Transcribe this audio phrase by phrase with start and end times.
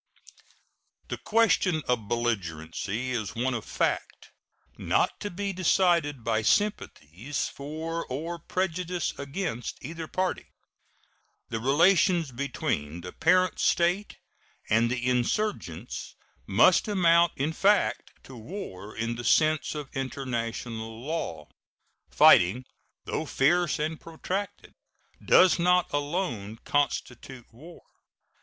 [1.09, 4.31] The question of belligerency is one of fact,
[4.75, 10.47] not to be decided by sympathies for or prejudices against either party.
[11.49, 14.17] The relations between the parent state
[14.71, 16.15] and the insurgents
[16.47, 21.47] must amount in fact to war in the sense of international law.
[22.09, 22.65] Fighting,
[23.05, 24.73] though fierce and protracted,
[25.23, 27.83] does not alone constitute war.